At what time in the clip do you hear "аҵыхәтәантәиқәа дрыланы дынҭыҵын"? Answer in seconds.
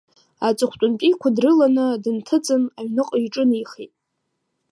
0.47-2.63